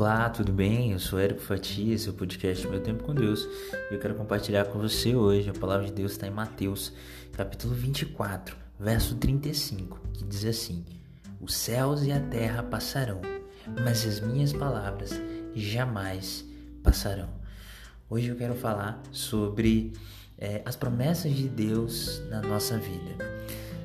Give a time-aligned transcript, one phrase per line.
[0.00, 0.92] Olá, tudo bem?
[0.92, 3.46] Eu sou Érico Fatia, esse é o podcast Meu Tempo com Deus.
[3.90, 5.50] E eu quero compartilhar com você hoje.
[5.50, 6.90] A palavra de Deus está em Mateus,
[7.34, 10.86] capítulo 24, verso 35, que diz assim:
[11.38, 13.20] Os céus e a terra passarão,
[13.84, 15.10] mas as minhas palavras
[15.54, 16.46] jamais
[16.82, 17.28] passarão.
[18.08, 19.92] Hoje eu quero falar sobre
[20.38, 23.18] é, as promessas de Deus na nossa vida.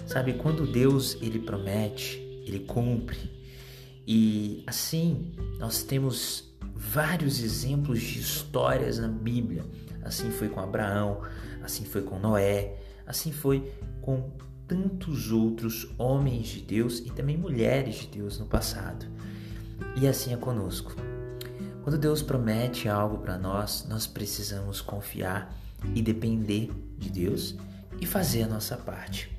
[0.07, 3.35] Sabe, quando Deus ele promete, ele cumpre.
[4.07, 9.65] E assim, nós temos vários exemplos de histórias na Bíblia.
[10.04, 11.21] Assim foi com Abraão,
[11.63, 12.77] assim foi com Noé,
[13.07, 14.29] assim foi com
[14.68, 19.05] tantos outros homens de Deus e também mulheres de Deus no passado.
[19.96, 20.93] E assim é conosco.
[21.83, 25.55] Quando Deus promete algo para nós, nós precisamos confiar
[25.93, 27.55] e depender de Deus
[27.99, 29.35] e fazer a nossa parte.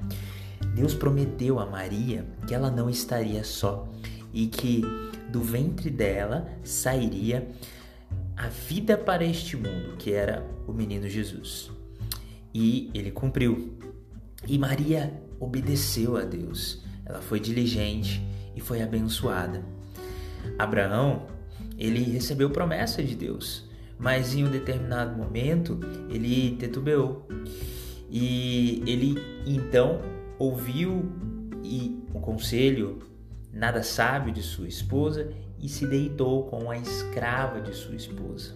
[0.75, 3.89] Deus prometeu a Maria que ela não estaria só
[4.37, 4.83] e que
[5.31, 7.49] do ventre dela sairia
[8.37, 11.71] a vida para este mundo, que era o menino Jesus.
[12.53, 13.79] E ele cumpriu.
[14.47, 16.85] E Maria obedeceu a Deus.
[17.07, 18.23] Ela foi diligente
[18.55, 19.65] e foi abençoada.
[20.59, 21.29] Abraão,
[21.79, 23.67] ele recebeu promessa de Deus,
[23.99, 27.27] mas em um determinado momento ele titubeou.
[28.11, 30.03] E ele então
[30.39, 31.11] ouviu
[31.65, 32.99] e o conselho
[33.57, 38.55] nada sábio de sua esposa e se deitou com a escrava de sua esposa.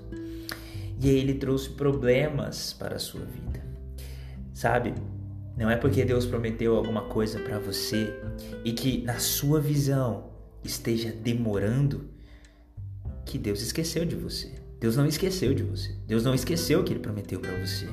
[1.00, 3.64] E aí ele trouxe problemas para a sua vida.
[4.52, 4.94] Sabe?
[5.56, 8.14] Não é porque Deus prometeu alguma coisa para você
[8.62, 10.30] e que na sua visão
[10.62, 12.10] esteja demorando
[13.24, 14.52] que Deus esqueceu de você.
[14.78, 15.94] Deus não esqueceu de você.
[16.06, 17.86] Deus não esqueceu o que ele prometeu para você.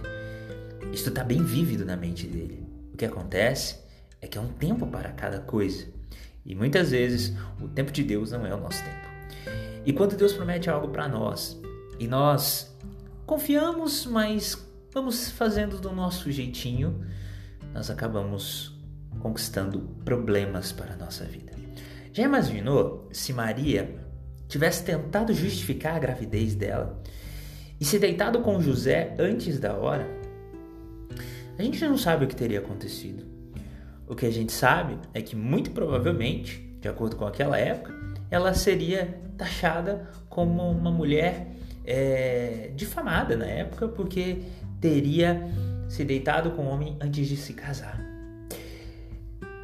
[0.91, 2.65] Isso está bem vívido na mente dele.
[2.93, 3.77] O que acontece
[4.21, 5.96] é que é um tempo para cada coisa.
[6.47, 9.07] E muitas vezes o tempo de Deus não é o nosso tempo.
[9.85, 11.59] E quando Deus promete algo para nós
[11.99, 12.73] e nós
[13.25, 14.57] confiamos, mas
[14.93, 17.05] vamos fazendo do nosso jeitinho,
[17.73, 18.73] nós acabamos
[19.19, 21.51] conquistando problemas para a nossa vida.
[22.13, 23.99] Já imaginou se Maria
[24.47, 27.01] tivesse tentado justificar a gravidez dela
[27.79, 30.07] e se deitado com José antes da hora?
[31.59, 33.36] A gente não sabe o que teria acontecido.
[34.07, 37.93] O que a gente sabe é que, muito provavelmente, de acordo com aquela época,
[38.31, 41.47] ela seria taxada como uma mulher
[41.85, 44.43] é, difamada na época porque
[44.79, 45.49] teria
[45.89, 47.99] se deitado com um homem antes de se casar.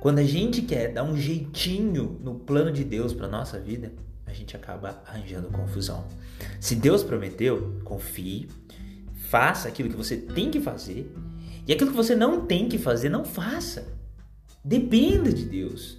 [0.01, 3.93] Quando a gente quer dar um jeitinho no plano de Deus para nossa vida,
[4.25, 6.05] a gente acaba arranjando confusão.
[6.59, 8.49] Se Deus prometeu, confie,
[9.29, 11.09] faça aquilo que você tem que fazer,
[11.65, 14.02] e aquilo que você não tem que fazer, não faça.
[14.63, 15.97] Dependa de Deus.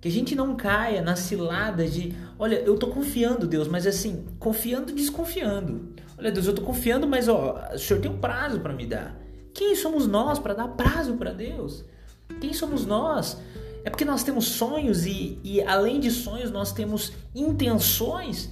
[0.00, 4.26] Que a gente não caia na cilada de, olha, eu tô confiando, Deus, mas assim,
[4.38, 5.94] confiando desconfiando.
[6.18, 9.16] Olha, Deus, eu tô confiando, mas ó, o Senhor tem um prazo para me dar.
[9.54, 11.84] Quem somos nós para dar prazo para Deus?
[12.40, 13.38] Quem somos nós?
[13.84, 18.50] É porque nós temos sonhos e, e além de sonhos, nós temos intenções.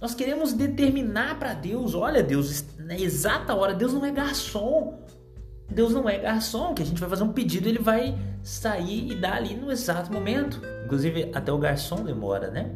[0.00, 4.98] Nós queremos determinar para Deus, olha, Deus, na exata hora, Deus não é garçom.
[5.72, 9.14] Deus não é garçom, que a gente vai fazer um pedido, ele vai sair e
[9.16, 10.60] dar ali no exato momento.
[10.84, 12.70] Inclusive, até o garçom demora, né?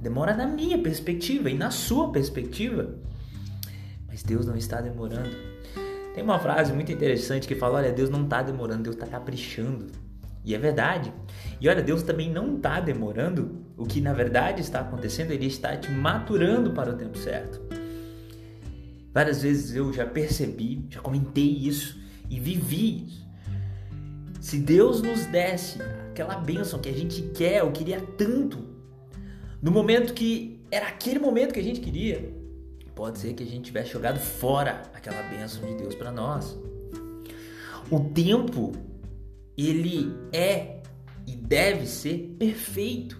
[0.00, 2.94] Demora na minha perspectiva e na sua perspectiva.
[4.06, 5.30] Mas Deus não está demorando.
[6.14, 9.86] Tem uma frase muito interessante que fala: olha, Deus não está demorando, Deus está caprichando.
[10.44, 11.12] E é verdade.
[11.60, 13.66] E olha, Deus também não está demorando.
[13.76, 17.60] O que na verdade está acontecendo, Ele está te maturando para o tempo certo.
[19.12, 23.28] Várias vezes eu já percebi, já comentei isso e vivi isso.
[24.40, 28.64] Se Deus nos desse aquela bênção que a gente quer, ou queria tanto,
[29.60, 32.32] no momento que era aquele momento que a gente queria,
[32.94, 36.56] pode ser que a gente tivesse jogado fora aquela bênção de Deus para nós.
[37.90, 38.72] O tempo,
[39.56, 40.80] ele é
[41.26, 43.18] e deve ser perfeito.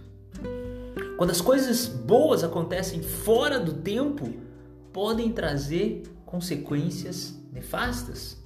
[1.16, 4.32] Quando as coisas boas acontecem fora do tempo,
[4.92, 8.39] podem trazer consequências nefastas.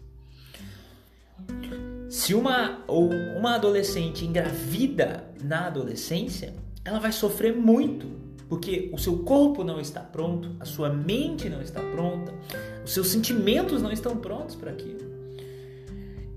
[2.15, 8.07] Se uma ou uma adolescente engravida na adolescência, ela vai sofrer muito,
[8.49, 12.33] porque o seu corpo não está pronto, a sua mente não está pronta,
[12.85, 15.01] os seus sentimentos não estão prontos para aquilo.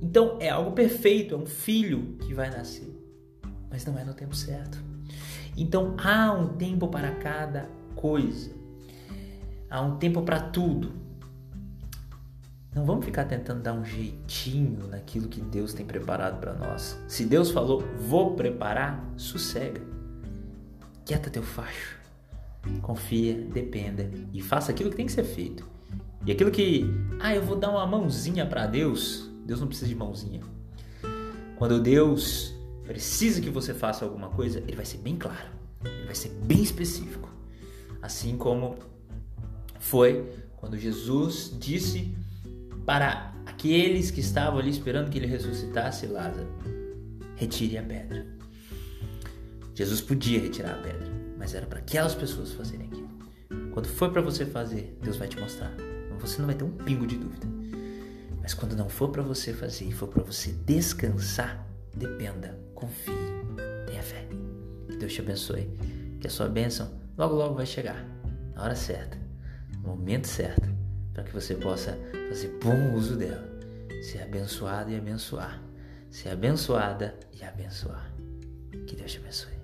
[0.01, 2.91] Então é algo perfeito, é um filho que vai nascer,
[3.69, 4.83] mas não é no tempo certo.
[5.55, 8.49] Então há um tempo para cada coisa,
[9.69, 10.91] há um tempo para tudo.
[12.73, 16.99] Não vamos ficar tentando dar um jeitinho naquilo que Deus tem preparado para nós.
[17.07, 19.81] Se Deus falou, vou preparar, sossega.
[21.05, 21.97] Quieta teu facho.
[22.81, 25.65] confia, dependa e faça aquilo que tem que ser feito.
[26.25, 26.85] E aquilo que,
[27.19, 30.41] ah, eu vou dar uma mãozinha para Deus, Deus não precisa de mãozinha.
[31.57, 32.53] Quando Deus
[32.83, 35.47] precisa que você faça alguma coisa, ele vai ser bem claro,
[35.83, 37.29] ele vai ser bem específico.
[38.01, 38.75] Assim como
[39.79, 42.13] foi quando Jesus disse
[42.87, 46.47] para aqueles que estavam ali esperando que ele ressuscitasse Lázaro:
[47.35, 48.25] retire a pedra.
[49.75, 53.09] Jesus podia retirar a pedra, mas era para aquelas pessoas fazerem aquilo.
[53.73, 55.71] Quando for para você fazer, Deus vai te mostrar.
[56.21, 57.45] Você não vai ter um pingo de dúvida.
[58.41, 63.11] Mas quando não for para você fazer e for para você descansar, dependa, confie,
[63.85, 64.25] tenha fé.
[64.89, 65.69] Que Deus te abençoe.
[66.19, 68.03] Que a sua bênção logo logo vai chegar,
[68.55, 69.17] na hora certa,
[69.73, 70.66] no momento certo,
[71.17, 71.97] para que você possa
[72.29, 73.43] fazer bom uso dela.
[74.03, 75.59] Ser abençoado e abençoar.
[76.11, 78.13] Ser abençoada e abençoar.
[78.85, 79.56] Que Deus te abençoe.